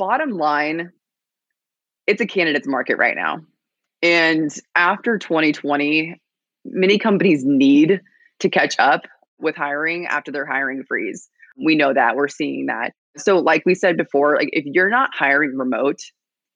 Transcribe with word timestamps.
bottom 0.00 0.30
line, 0.30 0.92
it's 2.06 2.22
a 2.22 2.26
candidate's 2.26 2.66
market 2.66 2.96
right 2.96 3.14
now. 3.14 3.40
And 4.02 4.50
after 4.74 5.18
2020, 5.18 6.18
many 6.64 6.98
companies 6.98 7.44
need 7.44 8.00
to 8.38 8.48
catch 8.48 8.76
up 8.78 9.02
with 9.38 9.56
hiring 9.56 10.06
after 10.06 10.32
their 10.32 10.46
hiring 10.46 10.84
freeze. 10.88 11.28
We 11.62 11.76
know 11.76 11.92
that, 11.92 12.16
we're 12.16 12.28
seeing 12.28 12.66
that. 12.66 12.94
So, 13.18 13.40
like 13.40 13.64
we 13.66 13.74
said 13.74 13.98
before, 13.98 14.36
like 14.36 14.48
if 14.52 14.64
you're 14.64 14.88
not 14.88 15.10
hiring 15.12 15.58
remote 15.58 15.98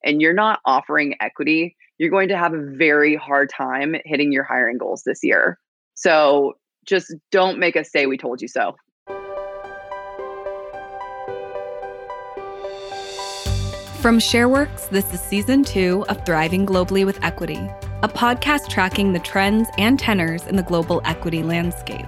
and 0.03 0.23
you're 0.23 0.33
not 0.33 0.61
offering 0.65 1.15
equity, 1.21 1.77
you're 1.99 2.11
going 2.11 2.29
to 2.29 2.39
have 2.39 2.55
a 2.55 2.71
very 2.79 3.15
hard 3.15 3.51
time 3.55 3.95
hitting 4.07 4.33
your 4.33 4.45
hiring 4.45 4.79
goals 4.79 5.03
this 5.05 5.21
year. 5.23 5.59
So, 5.95 6.55
just 6.87 7.15
don't 7.31 7.59
make 7.59 7.77
us 7.77 7.91
say 7.93 8.07
we 8.07 8.17
told 8.17 8.41
you 8.41 8.49
so. 8.49 8.75
From 14.05 14.18
ShareWorks, 14.18 14.91
this 14.91 15.14
is 15.14 15.20
season 15.23 15.65
two 15.65 16.05
of 16.10 16.27
Thriving 16.27 16.66
Globally 16.66 17.06
with 17.06 17.19
Equity, 17.24 17.70
a 18.02 18.06
podcast 18.06 18.69
tracking 18.69 19.15
the 19.15 19.19
trends 19.19 19.66
and 19.79 19.98
tenors 19.98 20.46
in 20.46 20.56
the 20.56 20.62
global 20.62 21.01
equity 21.06 21.42
landscape. 21.42 22.05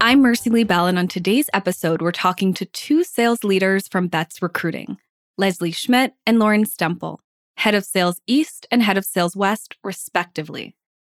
I'm 0.00 0.22
Mercy 0.22 0.48
Lee 0.48 0.64
Bell, 0.64 0.86
and 0.86 0.98
on 0.98 1.06
today's 1.06 1.50
episode, 1.52 2.00
we're 2.00 2.10
talking 2.10 2.54
to 2.54 2.64
two 2.64 3.04
sales 3.04 3.44
leaders 3.44 3.86
from 3.86 4.08
Betts 4.08 4.40
Recruiting, 4.40 4.96
Leslie 5.36 5.72
Schmidt 5.72 6.14
and 6.26 6.38
Lauren 6.38 6.64
Stemple, 6.64 7.18
head 7.58 7.74
of 7.74 7.84
sales 7.84 8.22
East 8.26 8.66
and 8.70 8.82
head 8.82 8.96
of 8.96 9.04
sales 9.04 9.36
West, 9.36 9.76
respectively. 9.84 10.74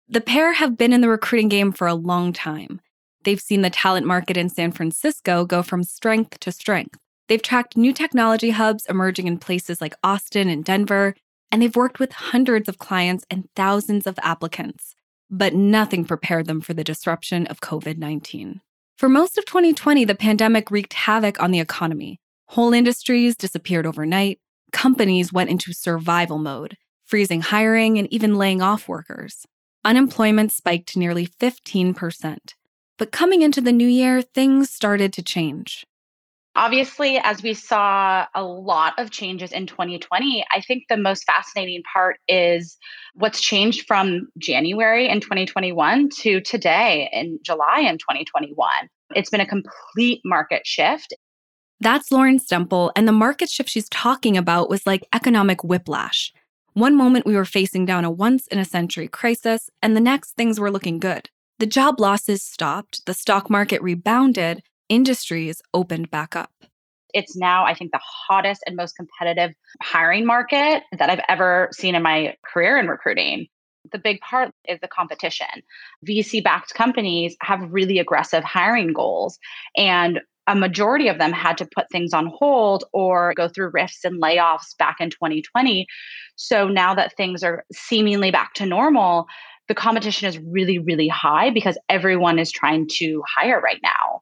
The 0.10 0.22
pair 0.22 0.54
have 0.54 0.78
been 0.78 0.94
in 0.94 1.02
the 1.02 1.10
recruiting 1.10 1.48
game 1.48 1.72
for 1.72 1.86
a 1.86 1.94
long 1.94 2.34
time 2.34 2.82
They've 3.26 3.42
seen 3.42 3.64
the 3.64 3.72
talent 3.72 4.06
market 4.06 4.38
in 4.38 4.50
San 4.50 4.72
Francisco 4.72 5.46
go 5.46 5.64
from 5.64 5.84
strength 5.84 6.40
to 6.42 6.52
strength. 6.52 7.00
They've 7.28 7.42
tracked 7.42 7.76
new 7.76 7.92
technology 7.92 8.52
hubs 8.52 8.86
emerging 8.86 9.26
in 9.26 9.40
places 9.40 9.82
like 9.82 9.96
Austin 10.04 10.48
and 10.48 10.64
Denver, 10.64 11.16
and 11.52 11.60
they've 11.60 11.76
worked 11.76 12.00
with 12.00 12.12
hundreds 12.12 12.70
of 12.70 12.78
clients 12.78 13.26
and 13.32 13.50
thousands 13.56 14.06
of 14.06 14.20
applicants. 14.22 14.94
But 15.32 15.56
nothing 15.56 16.06
prepared 16.06 16.46
them 16.46 16.62
for 16.62 16.76
the 16.76 16.84
disruption 16.84 17.48
of 17.48 17.62
COVID 17.62 17.98
19. 17.98 18.62
For 18.96 19.10
most 19.10 19.40
of 19.40 19.46
2020, 19.46 20.06
the 20.06 20.14
pandemic 20.14 20.70
wreaked 20.70 20.94
havoc 20.94 21.42
on 21.42 21.50
the 21.50 21.60
economy. 21.60 22.20
Whole 22.50 22.74
industries 22.74 23.36
disappeared 23.36 23.88
overnight. 23.88 24.40
Companies 24.72 25.34
went 25.34 25.50
into 25.50 25.74
survival 25.74 26.38
mode, 26.38 26.78
freezing 27.04 27.42
hiring 27.42 27.98
and 27.98 28.08
even 28.14 28.36
laying 28.36 28.62
off 28.62 28.88
workers. 28.88 29.48
Unemployment 29.84 30.52
spiked 30.52 30.90
to 30.90 31.00
nearly 31.00 31.26
15%. 31.26 32.54
But 32.98 33.12
coming 33.12 33.42
into 33.42 33.62
the 33.62 33.72
new 33.72 33.88
year, 33.88 34.22
things 34.22 34.70
started 34.70 35.12
to 35.14 35.24
change. 35.24 35.86
Obviously, 36.58 37.18
as 37.18 37.44
we 37.44 37.54
saw 37.54 38.26
a 38.34 38.42
lot 38.42 38.94
of 38.98 39.12
changes 39.12 39.52
in 39.52 39.68
2020, 39.68 40.46
I 40.50 40.62
think 40.62 40.84
the 40.88 40.96
most 40.96 41.26
fascinating 41.26 41.84
part 41.94 42.18
is 42.30 42.78
what's 43.14 43.42
changed 43.42 43.86
from 43.86 44.30
January 44.38 45.10
in 45.10 45.20
2021 45.20 46.10
to 46.22 46.40
today 46.40 47.10
in 47.12 47.40
July 47.44 47.82
in 47.82 47.98
2021. 47.98 48.70
It's 49.14 49.30
been 49.30 49.42
a 49.42 49.46
complete 49.46 50.22
market 50.24 50.66
shift. 50.66 51.14
That's 51.82 52.10
Lauren 52.10 52.40
Stemple, 52.40 52.92
and 52.96 53.06
the 53.06 53.12
market 53.12 53.50
shift 53.50 53.70
she's 53.70 53.90
talking 53.90 54.38
about 54.38 54.70
was 54.70 54.88
like 54.88 55.04
economic 55.14 55.62
whiplash. 55.62 56.32
One 56.72 56.96
moment 56.96 57.26
we 57.26 57.36
were 57.36 57.46
facing 57.46 57.86
down 57.86 58.06
a 58.06 58.12
once 58.12 58.48
in 58.48 58.60
a 58.60 58.66
century 58.66 59.10
crisis, 59.10 59.70
and 59.82 59.94
the 59.94 60.02
next 60.02 60.38
things 60.38 60.58
were 60.58 60.72
looking 60.72 61.00
good. 61.00 61.30
The 61.58 61.66
job 61.66 62.02
losses 62.02 62.44
stopped, 62.44 63.06
the 63.06 63.14
stock 63.14 63.50
market 63.50 63.82
rebounded, 63.82 64.62
industries 64.90 65.62
opened 65.74 66.12
back 66.12 66.36
up. 66.36 66.52
It's 67.14 67.38
now, 67.38 67.64
I 67.64 67.74
think, 67.74 67.94
the 67.94 68.02
hottest 68.04 68.62
and 68.68 68.76
most 68.76 68.98
competitive 68.98 69.52
hiring 69.82 70.26
market 70.26 70.84
that 70.98 71.10
I've 71.10 71.22
ever 71.30 71.70
seen 71.72 71.96
in 71.96 72.04
my 72.04 72.36
career 72.46 72.78
in 72.78 72.90
recruiting. 72.90 73.48
The 73.94 74.00
big 74.00 74.20
part 74.20 74.52
is 74.68 74.80
the 74.82 74.90
competition. 74.90 75.48
VC 76.06 76.44
backed 76.44 76.74
companies 76.74 77.38
have 77.42 77.72
really 77.72 78.00
aggressive 78.00 78.44
hiring 78.44 78.92
goals, 78.92 79.40
and 79.78 80.20
a 80.48 80.56
majority 80.56 81.08
of 81.08 81.20
them 81.20 81.32
had 81.32 81.58
to 81.60 81.68
put 81.74 81.90
things 81.90 82.14
on 82.14 82.32
hold 82.36 82.84
or 82.92 83.34
go 83.36 83.48
through 83.48 83.72
RIFs 83.72 84.04
and 84.04 84.22
layoffs 84.22 84.78
back 84.78 84.98
in 85.00 85.10
2020. 85.10 85.88
So 86.36 86.68
now 86.68 86.94
that 86.96 87.16
things 87.16 87.44
are 87.44 87.64
seemingly 87.72 88.30
back 88.30 88.54
to 88.56 88.66
normal, 88.66 89.26
the 89.68 89.76
competition 89.76 90.28
is 90.28 90.38
really, 90.40 90.80
really 90.80 91.08
high 91.08 91.50
because 91.50 91.78
everyone 91.90 92.40
is 92.40 92.52
trying 92.52 92.88
to 92.94 93.24
hire 93.28 93.60
right 93.60 93.80
now. 93.82 94.22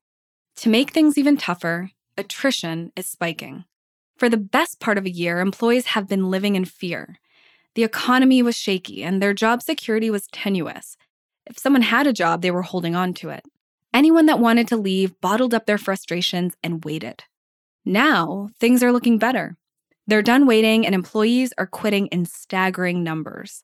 To 0.57 0.69
make 0.69 0.91
things 0.91 1.17
even 1.17 1.37
tougher, 1.37 1.91
attrition 2.17 2.91
is 2.95 3.07
spiking. 3.07 3.65
For 4.17 4.29
the 4.29 4.37
best 4.37 4.79
part 4.79 4.97
of 4.97 5.05
a 5.05 5.11
year, 5.11 5.39
employees 5.39 5.87
have 5.87 6.07
been 6.07 6.29
living 6.29 6.55
in 6.55 6.65
fear. 6.65 7.17
The 7.75 7.83
economy 7.83 8.43
was 8.43 8.55
shaky 8.55 9.03
and 9.03 9.21
their 9.21 9.33
job 9.33 9.61
security 9.61 10.09
was 10.09 10.27
tenuous. 10.27 10.95
If 11.45 11.57
someone 11.57 11.81
had 11.81 12.07
a 12.07 12.13
job, 12.13 12.41
they 12.41 12.51
were 12.51 12.61
holding 12.61 12.95
on 12.95 13.13
to 13.15 13.29
it. 13.29 13.43
Anyone 13.93 14.27
that 14.27 14.39
wanted 14.39 14.67
to 14.69 14.77
leave 14.77 15.19
bottled 15.21 15.53
up 15.53 15.65
their 15.65 15.77
frustrations 15.77 16.55
and 16.63 16.85
waited. 16.85 17.23
Now, 17.85 18.49
things 18.59 18.81
are 18.81 18.91
looking 18.91 19.17
better. 19.17 19.57
They're 20.07 20.21
done 20.21 20.45
waiting, 20.45 20.85
and 20.85 20.95
employees 20.95 21.53
are 21.57 21.67
quitting 21.67 22.07
in 22.07 22.25
staggering 22.25 23.03
numbers. 23.03 23.63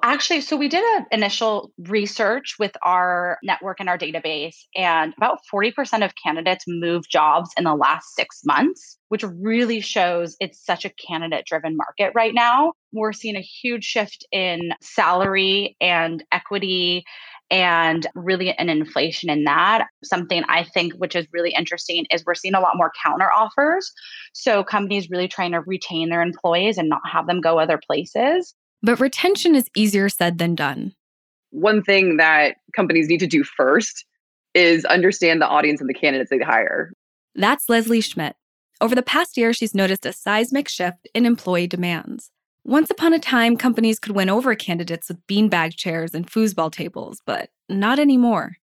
Actually, 0.00 0.40
so 0.42 0.56
we 0.56 0.68
did 0.68 0.84
an 0.96 1.06
initial 1.10 1.72
research 1.88 2.54
with 2.56 2.70
our 2.84 3.36
network 3.42 3.80
and 3.80 3.88
our 3.88 3.98
database, 3.98 4.54
and 4.76 5.12
about 5.16 5.40
40% 5.52 6.04
of 6.04 6.12
candidates 6.24 6.64
move 6.68 7.08
jobs 7.08 7.50
in 7.58 7.64
the 7.64 7.74
last 7.74 8.14
six 8.14 8.42
months, 8.44 8.96
which 9.08 9.24
really 9.24 9.80
shows 9.80 10.36
it's 10.38 10.64
such 10.64 10.84
a 10.84 10.90
candidate 10.90 11.46
driven 11.46 11.76
market 11.76 12.12
right 12.14 12.32
now. 12.32 12.74
We're 12.92 13.12
seeing 13.12 13.34
a 13.34 13.40
huge 13.40 13.82
shift 13.82 14.24
in 14.30 14.70
salary 14.80 15.76
and 15.80 16.22
equity 16.30 17.04
and 17.50 18.06
really 18.14 18.52
an 18.52 18.68
inflation 18.68 19.30
in 19.30 19.44
that. 19.44 19.88
Something 20.04 20.44
I 20.48 20.62
think 20.62 20.92
which 20.94 21.16
is 21.16 21.26
really 21.32 21.52
interesting 21.58 22.06
is 22.12 22.22
we're 22.24 22.36
seeing 22.36 22.54
a 22.54 22.60
lot 22.60 22.76
more 22.76 22.92
counter 23.04 23.32
offers. 23.32 23.90
So 24.32 24.62
companies 24.62 25.10
really 25.10 25.28
trying 25.28 25.52
to 25.52 25.60
retain 25.60 26.08
their 26.08 26.22
employees 26.22 26.78
and 26.78 26.88
not 26.88 27.00
have 27.10 27.26
them 27.26 27.40
go 27.40 27.58
other 27.58 27.80
places. 27.84 28.54
But 28.82 29.00
retention 29.00 29.54
is 29.54 29.68
easier 29.76 30.08
said 30.08 30.38
than 30.38 30.54
done. 30.54 30.94
One 31.50 31.82
thing 31.82 32.16
that 32.18 32.56
companies 32.74 33.08
need 33.08 33.20
to 33.20 33.26
do 33.26 33.42
first 33.42 34.04
is 34.54 34.84
understand 34.84 35.40
the 35.40 35.48
audience 35.48 35.80
and 35.80 35.88
the 35.88 35.94
candidates 35.94 36.30
they 36.30 36.38
hire. 36.38 36.92
That's 37.34 37.68
Leslie 37.68 38.00
Schmidt. 38.00 38.36
Over 38.80 38.94
the 38.94 39.02
past 39.02 39.36
year, 39.36 39.52
she's 39.52 39.74
noticed 39.74 40.06
a 40.06 40.12
seismic 40.12 40.68
shift 40.68 41.08
in 41.14 41.26
employee 41.26 41.66
demands. 41.66 42.30
Once 42.64 42.90
upon 42.90 43.12
a 43.12 43.18
time, 43.18 43.56
companies 43.56 43.98
could 43.98 44.14
win 44.14 44.28
over 44.28 44.54
candidates 44.54 45.08
with 45.08 45.26
beanbag 45.26 45.74
chairs 45.74 46.14
and 46.14 46.30
foosball 46.30 46.70
tables, 46.70 47.20
but 47.24 47.50
not 47.68 47.98
anymore 47.98 48.58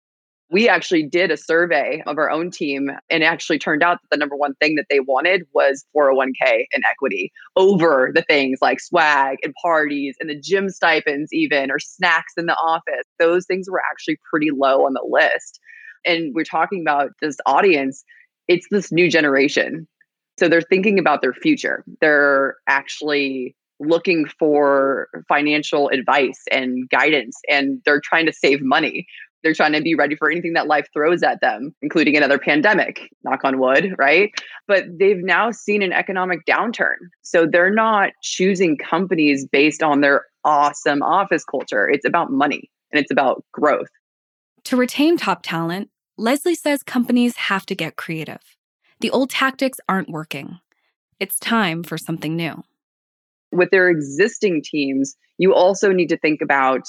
we 0.52 0.68
actually 0.68 1.04
did 1.04 1.32
a 1.32 1.38
survey 1.38 2.04
of 2.06 2.18
our 2.18 2.30
own 2.30 2.52
team 2.52 2.90
and 3.10 3.24
it 3.24 3.26
actually 3.26 3.58
turned 3.58 3.82
out 3.82 4.00
that 4.02 4.08
the 4.12 4.18
number 4.18 4.36
one 4.36 4.54
thing 4.56 4.76
that 4.76 4.86
they 4.90 5.00
wanted 5.00 5.44
was 5.54 5.86
401k 5.96 6.66
and 6.74 6.84
equity 6.90 7.32
over 7.56 8.12
the 8.14 8.22
things 8.24 8.60
like 8.62 8.82
swag 8.82 9.38
and 9.44 9.54
parties 9.62 10.18
and 10.20 10.30
the 10.30 10.40
gym 10.40 10.70
stipends 10.70 11.32
even 11.32 11.72
or 11.72 11.80
snacks 11.80 12.34
in 12.38 12.48
the 12.48 12.56
office. 12.56 13.06
Those 13.18 13.46
things 13.46 13.70
were 13.70 13.82
actually 13.90 14.18
pretty 14.30 14.50
low 14.52 14.86
on 14.86 14.94
the 14.94 15.08
list. 15.10 15.60
And 16.06 16.36
we're 16.36 16.44
talking 16.44 16.82
about 16.82 17.12
this 17.22 17.38
audience 17.46 18.04
it's 18.48 18.68
this 18.70 18.92
new 18.92 19.10
generation. 19.10 19.88
So 20.38 20.50
they're 20.50 20.62
thinking 20.62 21.00
about 21.00 21.22
their 21.22 21.34
future. 21.34 21.86
They're 22.02 22.58
actually 22.68 23.56
looking 23.80 24.26
for 24.26 25.08
financial 25.28 25.88
advice 25.90 26.42
and 26.52 26.90
guidance 26.90 27.40
and 27.50 27.82
they're 27.86 28.02
trying 28.02 28.26
to 28.26 28.34
save 28.34 28.62
money 28.62 29.08
they're 29.44 29.54
trying 29.54 29.74
to 29.74 29.82
be 29.82 29.96
ready 29.96 30.16
for 30.16 30.30
anything 30.30 30.54
that 30.54 30.68
life 30.68 30.88
throws 30.94 31.24
at 31.24 31.42
them, 31.42 31.74
including 31.82 32.16
another 32.16 32.38
pandemic, 32.38 33.10
knock 33.24 33.44
on 33.44 33.60
wood, 33.60 33.96
right? 33.98 34.32
But 34.68 34.86
they've 35.00 35.24
now 35.24 35.52
seen 35.52 35.82
an 35.82 35.94
economic 35.94 36.46
downturn. 36.46 36.98
So 37.22 37.46
they're 37.46 37.74
not 37.74 38.12
choosing 38.22 38.78
companies 38.78 39.48
based 39.48 39.82
on 39.84 40.02
their 40.02 40.26
awesome 40.44 41.02
office 41.02 41.44
culture. 41.44 41.90
It's 41.90 42.06
about 42.06 42.32
money 42.32 42.70
and 42.92 43.02
it's 43.02 43.12
about 43.12 43.44
growth. 43.52 43.90
To 44.66 44.78
retain 44.78 45.18
top 45.18 45.42
talent, 45.44 45.90
Leslie 46.18 46.56
says 46.56 46.84
companies 46.84 47.36
have 47.36 47.66
to 47.66 47.76
get 47.76 47.96
creative. 47.96 48.42
The 49.00 49.10
old 49.10 49.32
tactics 49.32 49.80
aren't 49.90 50.10
working. 50.10 50.60
It's 51.20 51.40
time 51.40 51.84
for 51.84 51.98
something 51.98 52.36
new. 52.36 52.64
With 53.52 53.72
their 53.72 53.90
existing 53.90 54.62
teams, 54.64 55.16
you 55.38 55.54
also 55.54 55.92
need 55.92 56.10
to 56.10 56.18
think 56.18 56.42
about 56.42 56.88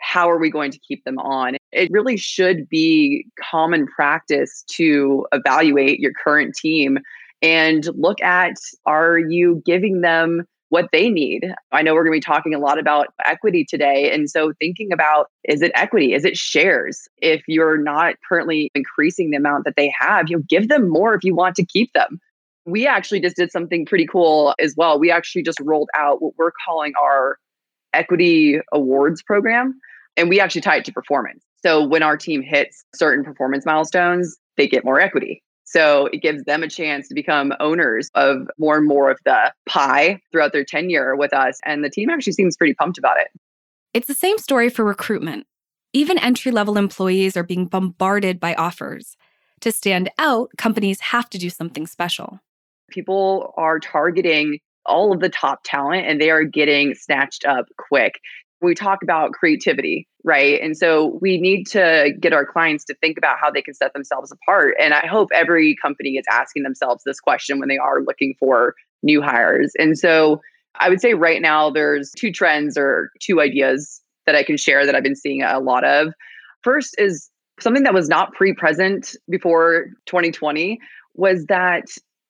how 0.00 0.30
are 0.30 0.38
we 0.38 0.50
going 0.50 0.70
to 0.70 0.78
keep 0.78 1.04
them 1.04 1.18
on? 1.18 1.56
It 1.74 1.90
really 1.90 2.16
should 2.16 2.68
be 2.68 3.26
common 3.50 3.86
practice 3.86 4.64
to 4.72 5.26
evaluate 5.32 5.98
your 5.98 6.12
current 6.12 6.54
team 6.54 6.98
and 7.42 7.88
look 7.94 8.22
at 8.22 8.54
are 8.86 9.18
you 9.18 9.62
giving 9.66 10.00
them 10.00 10.46
what 10.74 10.88
they 10.92 11.08
need. 11.08 11.54
I 11.72 11.82
know 11.82 11.94
we're 11.94 12.04
going 12.04 12.20
to 12.20 12.26
be 12.26 12.32
talking 12.32 12.54
a 12.54 12.58
lot 12.58 12.78
about 12.78 13.08
equity 13.26 13.64
today. 13.64 14.10
And 14.12 14.28
so 14.28 14.52
thinking 14.58 14.92
about 14.92 15.30
is 15.44 15.62
it 15.62 15.70
equity? 15.74 16.14
Is 16.14 16.24
it 16.24 16.36
shares? 16.36 17.06
If 17.18 17.42
you're 17.46 17.76
not 17.76 18.16
currently 18.28 18.70
increasing 18.74 19.30
the 19.30 19.36
amount 19.36 19.66
that 19.66 19.74
they 19.76 19.92
have, 19.98 20.28
you 20.28 20.36
know, 20.38 20.42
give 20.48 20.68
them 20.68 20.88
more 20.88 21.14
if 21.14 21.22
you 21.22 21.34
want 21.34 21.54
to 21.56 21.64
keep 21.64 21.92
them. 21.92 22.18
We 22.66 22.86
actually 22.86 23.20
just 23.20 23.36
did 23.36 23.52
something 23.52 23.84
pretty 23.84 24.06
cool 24.06 24.54
as 24.58 24.74
well. 24.76 24.98
We 24.98 25.10
actually 25.10 25.42
just 25.42 25.60
rolled 25.60 25.90
out 25.96 26.22
what 26.22 26.32
we're 26.38 26.52
calling 26.66 26.92
our 27.00 27.38
equity 27.92 28.58
awards 28.72 29.22
program. 29.22 29.78
And 30.16 30.28
we 30.28 30.40
actually 30.40 30.62
tie 30.62 30.78
it 30.78 30.84
to 30.86 30.92
performance. 30.92 31.44
So 31.64 31.86
when 31.86 32.02
our 32.02 32.16
team 32.16 32.42
hits 32.42 32.84
certain 32.94 33.24
performance 33.24 33.64
milestones, 33.64 34.36
they 34.56 34.68
get 34.68 34.84
more 34.84 35.00
equity. 35.00 35.42
So 35.64 36.06
it 36.12 36.18
gives 36.18 36.44
them 36.44 36.62
a 36.62 36.68
chance 36.68 37.08
to 37.08 37.14
become 37.14 37.54
owners 37.58 38.10
of 38.14 38.48
more 38.58 38.76
and 38.76 38.86
more 38.86 39.10
of 39.10 39.18
the 39.24 39.52
pie 39.66 40.20
throughout 40.30 40.52
their 40.52 40.64
tenure 40.64 41.16
with 41.16 41.32
us. 41.32 41.58
And 41.64 41.82
the 41.82 41.88
team 41.88 42.10
actually 42.10 42.34
seems 42.34 42.56
pretty 42.56 42.74
pumped 42.74 42.98
about 42.98 43.18
it. 43.18 43.28
It's 43.94 44.06
the 44.06 44.14
same 44.14 44.36
story 44.36 44.68
for 44.68 44.84
recruitment. 44.84 45.46
Even 45.94 46.18
entry 46.18 46.52
level 46.52 46.76
employees 46.76 47.36
are 47.36 47.42
being 47.42 47.66
bombarded 47.66 48.38
by 48.38 48.54
offers. 48.54 49.16
To 49.60 49.72
stand 49.72 50.10
out, 50.18 50.50
companies 50.58 51.00
have 51.00 51.30
to 51.30 51.38
do 51.38 51.48
something 51.48 51.86
special. 51.86 52.40
People 52.90 53.54
are 53.56 53.80
targeting 53.80 54.58
all 54.84 55.14
of 55.14 55.20
the 55.20 55.30
top 55.30 55.60
talent 55.64 56.06
and 56.06 56.20
they 56.20 56.30
are 56.30 56.44
getting 56.44 56.94
snatched 56.94 57.46
up 57.46 57.64
quick 57.78 58.20
we 58.64 58.74
talk 58.74 59.02
about 59.02 59.32
creativity, 59.32 60.08
right? 60.24 60.60
And 60.60 60.76
so 60.76 61.18
we 61.20 61.38
need 61.38 61.64
to 61.68 62.12
get 62.20 62.32
our 62.32 62.46
clients 62.46 62.84
to 62.86 62.94
think 62.94 63.18
about 63.18 63.38
how 63.40 63.50
they 63.50 63.62
can 63.62 63.74
set 63.74 63.92
themselves 63.92 64.32
apart. 64.32 64.74
And 64.80 64.94
I 64.94 65.06
hope 65.06 65.28
every 65.34 65.76
company 65.80 66.16
is 66.16 66.24
asking 66.30 66.62
themselves 66.62 67.02
this 67.04 67.20
question 67.20 67.58
when 67.58 67.68
they 67.68 67.78
are 67.78 68.02
looking 68.02 68.34
for 68.38 68.74
new 69.02 69.22
hires. 69.22 69.72
And 69.78 69.98
so 69.98 70.40
I 70.76 70.88
would 70.88 71.00
say 71.00 71.14
right 71.14 71.40
now 71.40 71.70
there's 71.70 72.10
two 72.12 72.32
trends 72.32 72.76
or 72.76 73.10
two 73.20 73.40
ideas 73.40 74.00
that 74.26 74.34
I 74.34 74.42
can 74.42 74.56
share 74.56 74.86
that 74.86 74.94
I've 74.94 75.02
been 75.02 75.16
seeing 75.16 75.42
a 75.42 75.60
lot 75.60 75.84
of. 75.84 76.12
First 76.62 76.94
is 76.98 77.30
something 77.60 77.82
that 77.84 77.94
was 77.94 78.08
not 78.08 78.32
pre-present 78.32 79.14
before 79.28 79.86
2020 80.06 80.78
was 81.14 81.44
that 81.46 81.84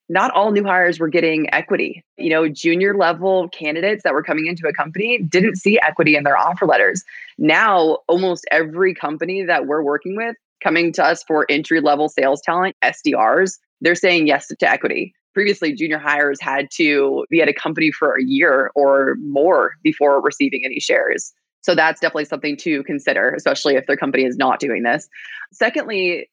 not 0.08 0.30
all 0.32 0.50
new 0.50 0.64
hires 0.64 0.98
were 0.98 1.08
getting 1.08 1.52
equity. 1.52 2.04
You 2.18 2.30
know, 2.30 2.48
junior 2.48 2.94
level 2.96 3.48
candidates 3.48 4.02
that 4.04 4.12
were 4.12 4.22
coming 4.22 4.46
into 4.46 4.68
a 4.68 4.72
company 4.72 5.18
didn't 5.18 5.56
see 5.56 5.80
equity 5.80 6.16
in 6.16 6.24
their 6.24 6.36
offer 6.36 6.66
letters. 6.66 7.04
Now, 7.38 7.98
almost 8.08 8.46
every 8.50 8.94
company 8.94 9.44
that 9.44 9.66
we're 9.66 9.82
working 9.82 10.16
with 10.16 10.36
coming 10.62 10.92
to 10.94 11.04
us 11.04 11.22
for 11.24 11.46
entry 11.48 11.80
level 11.80 12.08
sales 12.08 12.40
talent, 12.42 12.76
SDRs, 12.82 13.58
they're 13.80 13.94
saying 13.94 14.26
yes 14.26 14.48
to 14.48 14.70
equity. 14.70 15.14
Previously, 15.32 15.74
junior 15.74 15.98
hires 15.98 16.40
had 16.40 16.68
to 16.76 17.24
be 17.30 17.42
at 17.42 17.48
a 17.48 17.52
company 17.52 17.90
for 17.90 18.14
a 18.14 18.22
year 18.22 18.70
or 18.74 19.16
more 19.20 19.72
before 19.82 20.22
receiving 20.22 20.62
any 20.64 20.80
shares. 20.80 21.32
So 21.62 21.74
that's 21.74 22.00
definitely 22.00 22.26
something 22.26 22.56
to 22.58 22.84
consider, 22.84 23.30
especially 23.30 23.74
if 23.74 23.86
their 23.86 23.96
company 23.96 24.24
is 24.24 24.36
not 24.36 24.60
doing 24.60 24.82
this. 24.82 25.08
Secondly, 25.52 26.28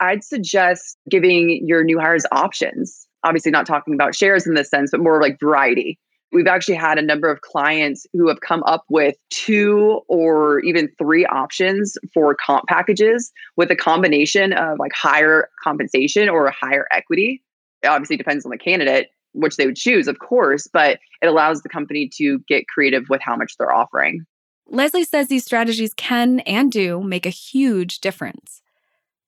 I'd 0.00 0.22
suggest 0.22 0.96
giving 1.10 1.66
your 1.66 1.82
new 1.82 1.98
hires 1.98 2.24
options 2.30 3.07
obviously 3.24 3.50
not 3.50 3.66
talking 3.66 3.94
about 3.94 4.14
shares 4.14 4.46
in 4.46 4.54
this 4.54 4.70
sense, 4.70 4.90
but 4.90 5.00
more 5.00 5.20
like 5.20 5.38
variety. 5.40 5.98
We've 6.30 6.46
actually 6.46 6.74
had 6.74 6.98
a 6.98 7.02
number 7.02 7.30
of 7.30 7.40
clients 7.40 8.06
who 8.12 8.28
have 8.28 8.40
come 8.40 8.62
up 8.64 8.84
with 8.90 9.16
two 9.30 10.00
or 10.08 10.60
even 10.60 10.90
three 10.98 11.24
options 11.24 11.96
for 12.12 12.34
comp 12.34 12.66
packages 12.68 13.32
with 13.56 13.70
a 13.70 13.76
combination 13.76 14.52
of 14.52 14.78
like 14.78 14.92
higher 14.92 15.48
compensation 15.64 16.28
or 16.28 16.50
higher 16.50 16.86
equity. 16.92 17.42
It 17.82 17.86
obviously 17.86 18.18
depends 18.18 18.44
on 18.44 18.50
the 18.50 18.58
candidate, 18.58 19.08
which 19.32 19.56
they 19.56 19.64
would 19.64 19.76
choose, 19.76 20.06
of 20.06 20.18
course, 20.18 20.68
but 20.70 20.98
it 21.22 21.26
allows 21.28 21.62
the 21.62 21.68
company 21.70 22.10
to 22.16 22.40
get 22.46 22.68
creative 22.68 23.04
with 23.08 23.22
how 23.22 23.36
much 23.36 23.54
they're 23.58 23.72
offering. 23.72 24.26
Leslie 24.66 25.04
says 25.04 25.28
these 25.28 25.46
strategies 25.46 25.94
can 25.94 26.40
and 26.40 26.70
do 26.70 27.02
make 27.02 27.24
a 27.24 27.30
huge 27.30 28.00
difference. 28.00 28.60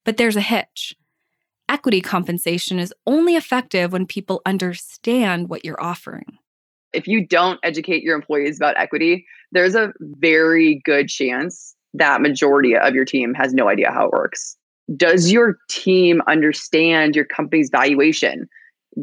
But 0.04 0.18
there's 0.18 0.36
a 0.36 0.42
hitch 0.42 0.94
equity 1.70 2.00
compensation 2.00 2.78
is 2.80 2.92
only 3.06 3.36
effective 3.36 3.92
when 3.92 4.04
people 4.04 4.42
understand 4.44 5.48
what 5.48 5.64
you're 5.64 5.80
offering. 5.80 6.38
If 6.92 7.06
you 7.06 7.24
don't 7.24 7.60
educate 7.62 8.02
your 8.02 8.16
employees 8.16 8.56
about 8.56 8.76
equity, 8.76 9.24
there's 9.52 9.76
a 9.76 9.92
very 10.00 10.82
good 10.84 11.08
chance 11.08 11.76
that 11.94 12.20
majority 12.20 12.76
of 12.76 12.94
your 12.94 13.04
team 13.04 13.34
has 13.34 13.54
no 13.54 13.68
idea 13.68 13.92
how 13.92 14.06
it 14.06 14.12
works. 14.12 14.56
Does 14.96 15.30
your 15.30 15.58
team 15.70 16.20
understand 16.26 17.14
your 17.14 17.24
company's 17.24 17.70
valuation? 17.70 18.48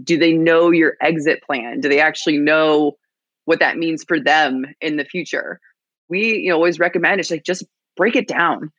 Do 0.04 0.18
they 0.18 0.34
know 0.34 0.70
your 0.70 0.96
exit 1.02 1.42
plan? 1.44 1.80
Do 1.80 1.88
they 1.88 2.02
actually 2.02 2.38
know 2.38 2.98
what 3.46 3.60
that 3.60 3.78
means 3.78 4.04
for 4.04 4.20
them 4.20 4.66
in 4.82 4.98
the 4.98 5.06
future? 5.06 5.62
We, 6.10 6.40
you 6.40 6.50
know, 6.50 6.56
always 6.56 6.80
recommend 6.80 7.22
it's 7.22 7.32
like 7.32 7.44
just 7.44 7.64
break 7.96 8.18
it 8.18 8.28
down. 8.28 8.72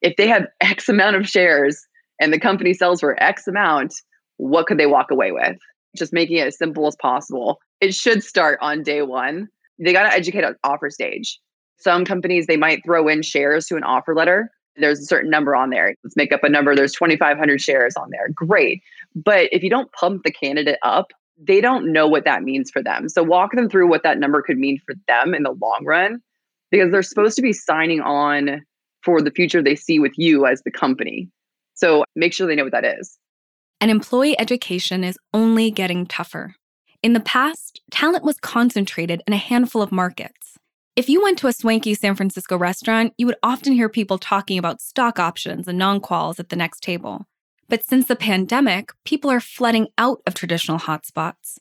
If 0.00 0.16
they 0.16 0.28
have 0.28 0.46
X 0.62 0.88
amount 0.88 1.16
of 1.16 1.28
shares, 1.28 1.86
and 2.20 2.32
the 2.32 2.40
company 2.40 2.74
sells 2.74 3.00
for 3.00 3.20
X 3.22 3.46
amount, 3.46 3.94
what 4.36 4.66
could 4.66 4.78
they 4.78 4.86
walk 4.86 5.10
away 5.10 5.32
with? 5.32 5.56
Just 5.96 6.12
making 6.12 6.38
it 6.38 6.46
as 6.46 6.58
simple 6.58 6.86
as 6.86 6.96
possible. 6.96 7.60
It 7.80 7.94
should 7.94 8.22
start 8.22 8.58
on 8.60 8.82
day 8.82 9.02
one. 9.02 9.48
They 9.78 9.92
got 9.92 10.04
to 10.04 10.14
educate 10.14 10.44
on 10.44 10.56
offer 10.64 10.90
stage. 10.90 11.38
Some 11.78 12.04
companies, 12.04 12.46
they 12.46 12.56
might 12.56 12.84
throw 12.84 13.08
in 13.08 13.22
shares 13.22 13.66
to 13.66 13.76
an 13.76 13.84
offer 13.84 14.14
letter. 14.14 14.50
There's 14.76 15.00
a 15.00 15.04
certain 15.04 15.30
number 15.30 15.54
on 15.54 15.70
there. 15.70 15.94
Let's 16.02 16.16
make 16.16 16.32
up 16.32 16.42
a 16.42 16.48
number. 16.48 16.74
There's 16.74 16.92
2,500 16.92 17.60
shares 17.60 17.94
on 17.96 18.08
there. 18.10 18.28
Great. 18.34 18.82
But 19.14 19.48
if 19.52 19.62
you 19.62 19.70
don't 19.70 19.92
pump 19.92 20.24
the 20.24 20.32
candidate 20.32 20.78
up, 20.82 21.12
they 21.38 21.60
don't 21.60 21.92
know 21.92 22.06
what 22.08 22.24
that 22.24 22.42
means 22.42 22.70
for 22.70 22.82
them. 22.82 23.08
So 23.08 23.22
walk 23.22 23.52
them 23.52 23.68
through 23.68 23.88
what 23.88 24.02
that 24.02 24.18
number 24.18 24.42
could 24.42 24.58
mean 24.58 24.80
for 24.84 24.94
them 25.08 25.34
in 25.34 25.42
the 25.42 25.52
long 25.52 25.84
run 25.84 26.20
because 26.70 26.90
they're 26.90 27.02
supposed 27.02 27.36
to 27.36 27.42
be 27.42 27.52
signing 27.52 28.00
on 28.00 28.64
for 29.02 29.20
the 29.20 29.30
future 29.30 29.62
they 29.62 29.76
see 29.76 29.98
with 29.98 30.12
you 30.16 30.46
as 30.46 30.62
the 30.62 30.70
company. 30.70 31.28
So 31.74 32.04
make 32.14 32.32
sure 32.32 32.46
they 32.46 32.54
know 32.54 32.64
what 32.64 32.72
that 32.72 32.84
is. 32.84 33.18
And 33.80 33.90
employee 33.90 34.38
education 34.38 35.04
is 35.04 35.18
only 35.32 35.70
getting 35.70 36.06
tougher. 36.06 36.54
In 37.02 37.12
the 37.12 37.20
past, 37.20 37.82
talent 37.90 38.24
was 38.24 38.38
concentrated 38.38 39.22
in 39.26 39.34
a 39.34 39.38
handful 39.38 39.82
of 39.82 39.92
markets. 39.92 40.58
If 40.96 41.08
you 41.08 41.22
went 41.22 41.38
to 41.38 41.48
a 41.48 41.52
swanky 41.52 41.92
San 41.94 42.14
Francisco 42.14 42.56
restaurant, 42.56 43.12
you 43.18 43.26
would 43.26 43.36
often 43.42 43.72
hear 43.72 43.88
people 43.88 44.16
talking 44.16 44.58
about 44.58 44.80
stock 44.80 45.18
options 45.18 45.68
and 45.68 45.76
non 45.76 46.00
quals 46.00 46.38
at 46.38 46.48
the 46.48 46.56
next 46.56 46.82
table. 46.82 47.26
But 47.68 47.84
since 47.84 48.06
the 48.06 48.16
pandemic, 48.16 48.92
people 49.04 49.30
are 49.30 49.40
flooding 49.40 49.88
out 49.98 50.22
of 50.26 50.34
traditional 50.34 50.78
hotspots. 50.78 51.58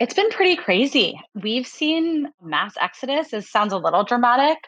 It's 0.00 0.14
been 0.14 0.30
pretty 0.30 0.54
crazy. 0.54 1.20
We've 1.34 1.66
seen 1.66 2.28
mass 2.40 2.74
exodus. 2.80 3.32
It 3.32 3.44
sounds 3.44 3.72
a 3.72 3.78
little 3.78 4.04
dramatic, 4.04 4.58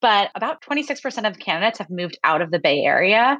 but 0.00 0.30
about 0.34 0.62
26% 0.62 1.28
of 1.28 1.38
candidates 1.38 1.78
have 1.78 1.90
moved 1.90 2.18
out 2.24 2.42
of 2.42 2.50
the 2.50 2.58
Bay 2.58 2.80
Area. 2.80 3.38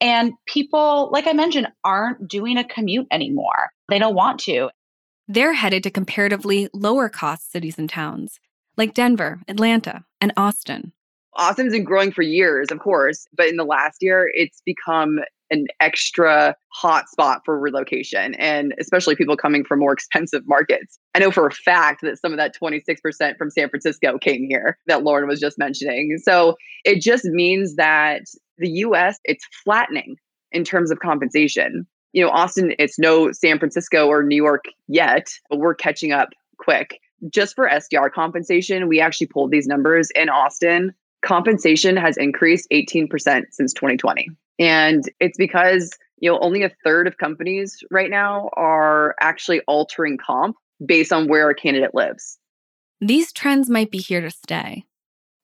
And 0.00 0.32
people, 0.46 1.10
like 1.12 1.26
I 1.26 1.32
mentioned, 1.32 1.68
aren't 1.84 2.28
doing 2.28 2.56
a 2.58 2.64
commute 2.64 3.06
anymore. 3.10 3.70
They 3.88 3.98
don't 3.98 4.14
want 4.14 4.40
to. 4.40 4.70
They're 5.26 5.52
headed 5.52 5.82
to 5.82 5.90
comparatively 5.90 6.68
lower 6.72 7.08
cost 7.08 7.52
cities 7.52 7.78
and 7.78 7.88
towns 7.88 8.40
like 8.78 8.94
Denver, 8.94 9.40
Atlanta, 9.48 10.04
and 10.20 10.32
Austin. 10.36 10.92
Austin's 11.34 11.72
been 11.72 11.84
growing 11.84 12.12
for 12.12 12.22
years, 12.22 12.68
of 12.70 12.78
course, 12.78 13.26
but 13.36 13.48
in 13.48 13.56
the 13.56 13.64
last 13.64 13.98
year, 14.00 14.30
it's 14.32 14.62
become 14.64 15.18
an 15.50 15.66
extra 15.80 16.54
hot 16.68 17.08
spot 17.08 17.42
for 17.44 17.58
relocation 17.58 18.34
and 18.34 18.74
especially 18.78 19.16
people 19.16 19.36
coming 19.36 19.64
from 19.64 19.80
more 19.80 19.92
expensive 19.98 20.42
markets. 20.46 20.98
I 21.14 21.18
know 21.18 21.30
for 21.30 21.46
a 21.46 21.52
fact 21.52 22.02
that 22.02 22.18
some 22.20 22.32
of 22.32 22.38
that 22.38 22.54
26% 22.54 23.36
from 23.36 23.50
San 23.50 23.68
Francisco 23.68 24.18
came 24.18 24.46
here 24.48 24.78
that 24.86 25.02
Lauren 25.02 25.28
was 25.28 25.40
just 25.40 25.58
mentioning. 25.58 26.18
So 26.22 26.56
it 26.84 27.00
just 27.00 27.24
means 27.24 27.76
that 27.76 28.22
the 28.58 28.70
US 28.70 29.18
it's 29.24 29.46
flattening 29.64 30.16
in 30.52 30.64
terms 30.64 30.90
of 30.90 31.00
compensation. 31.00 31.86
You 32.12 32.24
know, 32.24 32.30
Austin 32.30 32.74
it's 32.78 32.98
no 32.98 33.32
San 33.32 33.58
Francisco 33.58 34.06
or 34.06 34.22
New 34.22 34.36
York 34.36 34.64
yet, 34.86 35.28
but 35.50 35.58
we're 35.58 35.74
catching 35.74 36.12
up 36.12 36.30
quick. 36.58 37.00
Just 37.30 37.54
for 37.54 37.68
SDR 37.68 38.12
compensation, 38.12 38.88
we 38.88 39.00
actually 39.00 39.26
pulled 39.26 39.50
these 39.50 39.66
numbers 39.66 40.08
in 40.14 40.28
Austin. 40.28 40.94
Compensation 41.22 41.96
has 41.96 42.16
increased 42.16 42.68
18% 42.72 43.08
since 43.50 43.72
2020. 43.72 44.28
And 44.58 45.04
it's 45.20 45.38
because, 45.38 45.96
you 46.18 46.30
know, 46.30 46.38
only 46.40 46.62
a 46.62 46.72
third 46.84 47.06
of 47.06 47.18
companies 47.18 47.82
right 47.90 48.10
now 48.10 48.50
are 48.54 49.14
actually 49.20 49.60
altering 49.62 50.18
comp 50.18 50.56
based 50.84 51.12
on 51.12 51.28
where 51.28 51.48
a 51.48 51.54
candidate 51.54 51.94
lives. 51.94 52.38
These 53.00 53.32
trends 53.32 53.70
might 53.70 53.90
be 53.90 53.98
here 53.98 54.20
to 54.20 54.30
stay. 54.30 54.84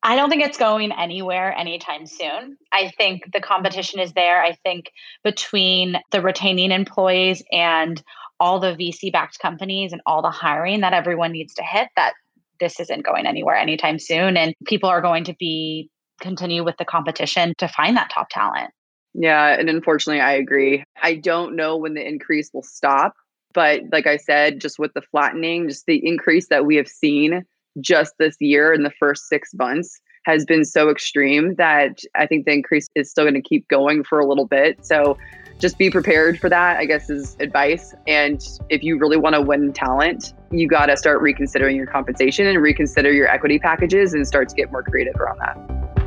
I 0.03 0.17
don't 0.17 0.29
think 0.29 0.43
it's 0.43 0.59
going 0.59 0.93
anywhere 0.93 1.57
anytime 1.57 2.07
soon. 2.07 2.59
I 2.73 2.93
think 2.99 3.33
the 3.33 3.41
competition 3.41 4.01
is 4.01 4.13
there. 4.13 4.43
I 4.43 4.53
think 4.63 4.91
between 5.23 5.97
the 6.11 6.21
retaining 6.21 6.73
employees 6.73 7.43
and 7.51 8.03
all 8.39 8.61
the 8.61 8.75
VC 8.75 9.11
backed 9.11 9.39
companies 9.39 9.93
and 9.93 10.03
all 10.05 10.21
the 10.21 10.31
hiring 10.31 10.81
that 10.81 10.93
everyone 10.93 11.33
needs 11.33 11.55
to 11.55 11.63
hit, 11.63 11.89
that 11.97 12.13
this 12.61 12.81
isn't 12.81 13.07
going 13.07 13.27
anywhere 13.27 13.57
anytime 13.57 13.99
soon. 13.99 14.37
And 14.37 14.55
people 14.67 14.91
are 14.91 15.01
going 15.01 15.25
to 15.25 15.35
be 15.39 15.89
continue 16.21 16.65
with 16.65 16.77
the 16.79 16.85
competition 16.85 17.55
to 17.59 17.69
find 17.69 17.97
that 17.97 18.11
top 18.11 18.29
talent. 18.31 18.71
Yeah, 19.15 19.57
and 19.59 19.71
unfortunately, 19.71 20.21
I 20.21 20.33
agree. 20.33 20.83
I 21.01 21.15
don't 21.15 21.55
know 21.55 21.77
when 21.77 21.95
the 21.95 22.07
increase 22.07 22.51
will 22.53 22.65
stop, 22.65 23.15
But 23.55 23.83
like 23.93 24.07
I 24.07 24.19
said, 24.19 24.61
just 24.61 24.79
with 24.79 24.93
the 24.93 25.01
flattening, 25.01 25.69
just 25.69 25.87
the 25.87 26.07
increase 26.07 26.49
that 26.49 26.67
we 26.67 26.77
have 26.77 26.89
seen 26.89 27.45
just 27.81 28.15
this 28.19 28.37
year 28.41 28.73
in 28.73 28.83
the 28.83 28.93
first 28.99 29.29
six 29.29 29.55
months 29.55 30.01
has 30.27 30.45
been 30.45 30.65
so 30.65 30.91
extreme 30.91 31.55
that 31.57 32.01
I 32.15 32.27
think 32.27 32.47
the 32.47 32.53
increase 32.53 32.89
is 32.95 33.11
still 33.11 33.25
going 33.25 33.35
to 33.35 33.43
keep 33.43 33.69
going 33.69 34.05
for 34.05 34.19
a 34.19 34.27
little 34.27 34.47
bit. 34.47 34.85
So 34.85 35.19
just 35.59 35.79
be 35.79 35.91
prepared 35.91 36.41
for 36.41 36.49
that, 36.49 36.79
I 36.79 36.87
guess, 36.87 37.09
is 37.11 37.37
advice. 37.41 37.95
And 38.07 38.43
if 38.71 38.83
you 38.83 38.99
really 38.99 39.17
want 39.17 39.35
to 39.35 39.43
win 39.43 39.73
talent, 39.73 40.33
you 40.51 40.67
got 40.67 40.87
to 40.87 40.97
start 40.97 41.21
reconsidering 41.21 41.77
your 41.77 41.87
compensation 41.87 42.47
and 42.47 42.61
reconsider 42.61 43.13
your 43.13 43.29
equity 43.29 43.59
packages 43.59 44.15
and 44.15 44.27
start 44.27 44.49
to 44.49 44.55
get 44.57 44.73
more 44.73 44.83
creative 44.83 45.15
around 45.17 45.39
that. 45.39 46.04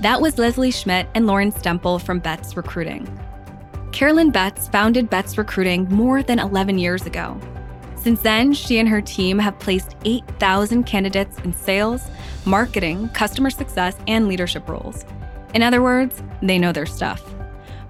That 0.00 0.20
was 0.20 0.38
Leslie 0.38 0.70
Schmidt 0.70 1.08
and 1.16 1.26
Lauren 1.26 1.50
Stemple 1.50 2.00
from 2.00 2.20
Betts 2.20 2.56
Recruiting. 2.56 3.08
Carolyn 3.90 4.30
Betts 4.30 4.68
founded 4.68 5.10
Betts 5.10 5.36
Recruiting 5.36 5.88
more 5.88 6.22
than 6.22 6.38
11 6.38 6.78
years 6.78 7.04
ago. 7.04 7.36
Since 7.96 8.20
then, 8.20 8.52
she 8.52 8.78
and 8.78 8.88
her 8.88 9.00
team 9.00 9.40
have 9.40 9.58
placed 9.58 9.96
8,000 10.04 10.84
candidates 10.84 11.40
in 11.40 11.52
sales, 11.52 12.08
marketing, 12.44 13.08
customer 13.08 13.50
success, 13.50 13.96
and 14.06 14.28
leadership 14.28 14.68
roles. 14.68 15.04
In 15.52 15.64
other 15.64 15.82
words, 15.82 16.22
they 16.42 16.60
know 16.60 16.70
their 16.70 16.86
stuff. 16.86 17.20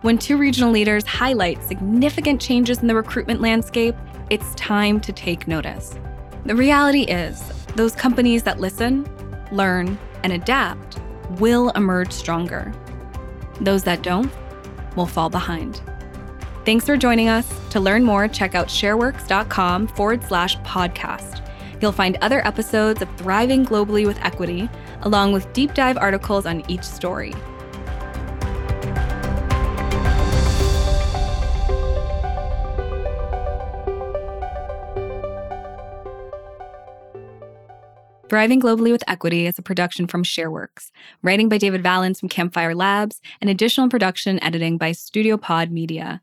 When 0.01 0.17
two 0.17 0.39
regional 0.39 0.71
leaders 0.71 1.05
highlight 1.05 1.63
significant 1.63 2.41
changes 2.41 2.79
in 2.79 2.87
the 2.87 2.95
recruitment 2.95 3.43
landscape, 3.43 3.95
it's 4.31 4.55
time 4.55 4.99
to 5.01 5.13
take 5.13 5.47
notice. 5.47 5.99
The 6.47 6.57
reality 6.57 7.03
is, 7.03 7.43
those 7.77 7.95
companies 7.95 8.45
that 8.45 8.61
listen, 8.61 9.07
learn, 9.53 9.99
and 10.25 10.33
adapt 10.33 10.99
will 11.39 11.71
emerge 11.71 12.13
stronger. 12.13 12.73
Those 13.61 13.83
that 13.85 14.03
don't 14.03 14.31
will 14.97 15.07
fall 15.07 15.31
behind. 15.31 15.81
Thanks 16.65 16.85
for 16.85 16.97
joining 16.97 17.29
us. 17.29 17.51
To 17.71 17.81
learn 17.81 18.05
more, 18.05 18.29
check 18.29 18.55
out 18.55 18.69
shareworks.com 18.69 19.89
forward 19.89 20.23
slash 20.25 20.59
podcast. 20.59 21.45
You'll 21.81 21.93
find 21.93 22.19
other 22.21 22.47
episodes 22.47 23.03
of 23.03 23.09
Thriving 23.17 23.65
Globally 23.65 24.07
with 24.07 24.19
Equity, 24.21 24.69
along 25.03 25.33
with 25.33 25.53
deep 25.53 25.75
dive 25.75 25.97
articles 25.97 26.45
on 26.45 26.69
each 26.69 26.83
story. 26.83 27.35
Thriving 38.29 38.61
Globally 38.61 38.93
with 38.93 39.03
Equity 39.09 39.47
is 39.47 39.59
a 39.59 39.63
production 39.63 40.07
from 40.07 40.23
ShareWorks, 40.23 40.91
writing 41.23 41.49
by 41.49 41.57
David 41.57 41.83
Valens 41.83 42.21
from 42.21 42.29
Campfire 42.29 42.75
Labs, 42.75 43.23
and 43.41 43.49
additional 43.49 43.89
production 43.89 44.43
editing 44.45 44.77
by 44.77 44.93
Studio 44.93 45.39
Pod 45.39 45.71
Media. 45.71 46.21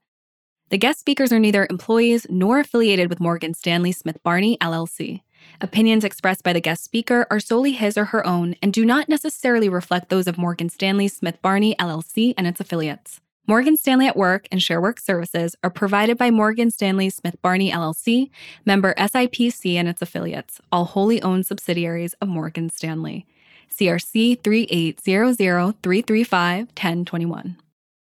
The 0.70 0.78
guest 0.78 1.00
speakers 1.00 1.34
are 1.34 1.40
neither 1.40 1.66
employees 1.68 2.28
nor 2.30 2.60
affiliated 2.60 3.10
with 3.10 3.20
Morgan 3.20 3.56
Stanley 3.56 3.92
Smith 3.92 4.22
Barney, 4.22 4.56
LLC. 4.62 5.22
Opinions 5.62 6.04
expressed 6.04 6.44
by 6.44 6.54
the 6.54 6.62
guest 6.62 6.84
speaker 6.84 7.26
are 7.32 7.40
solely 7.40 7.72
his 7.72 7.98
or 7.98 8.06
her 8.06 8.24
own 8.24 8.54
and 8.62 8.72
do 8.72 8.86
not 8.86 9.10
necessarily 9.10 9.68
reflect 9.68 10.10
those 10.10 10.28
of 10.28 10.38
Morgan 10.38 10.70
Stanley 10.70 11.08
Smith 11.08 11.42
Barney, 11.42 11.74
LLC, 11.80 12.36
and 12.38 12.46
its 12.46 12.60
affiliates. 12.60 13.20
Morgan 13.48 13.78
Stanley 13.78 14.08
at 14.08 14.18
Work 14.18 14.48
and 14.52 14.60
ShareWorks 14.60 15.02
services 15.02 15.56
are 15.64 15.70
provided 15.70 16.18
by 16.18 16.32
Morgan 16.32 16.72
Stanley 16.72 17.12
Smith 17.12 17.40
Barney 17.44 17.72
LLC, 17.72 18.32
member 18.66 18.96
SIPC 18.96 19.76
and 19.76 19.88
its 19.88 20.02
affiliates, 20.02 20.60
all 20.72 20.86
wholly 20.86 21.22
owned 21.22 21.46
subsidiaries 21.46 22.16
of 22.22 22.28
Morgan 22.28 22.72
Stanley. 22.72 23.28
CRC 23.72 24.42
3800335 24.42 26.60
1021. 26.60 27.58